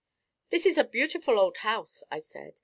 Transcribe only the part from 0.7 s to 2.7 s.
a beautiful old house," I said.